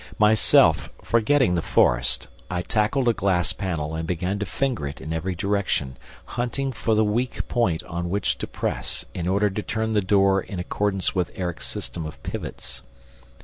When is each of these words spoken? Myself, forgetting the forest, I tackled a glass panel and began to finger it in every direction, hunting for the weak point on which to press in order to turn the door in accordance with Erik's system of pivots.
Myself, 0.17 0.89
forgetting 1.03 1.53
the 1.53 1.61
forest, 1.61 2.27
I 2.49 2.63
tackled 2.63 3.07
a 3.07 3.13
glass 3.13 3.53
panel 3.53 3.93
and 3.93 4.07
began 4.07 4.39
to 4.39 4.47
finger 4.47 4.87
it 4.87 4.99
in 4.99 5.13
every 5.13 5.35
direction, 5.35 5.95
hunting 6.25 6.71
for 6.71 6.95
the 6.95 7.05
weak 7.05 7.47
point 7.47 7.83
on 7.83 8.09
which 8.09 8.39
to 8.39 8.47
press 8.47 9.05
in 9.13 9.27
order 9.27 9.51
to 9.51 9.61
turn 9.61 9.93
the 9.93 10.01
door 10.01 10.41
in 10.41 10.57
accordance 10.57 11.13
with 11.13 11.29
Erik's 11.35 11.67
system 11.67 12.07
of 12.07 12.17
pivots. 12.23 12.81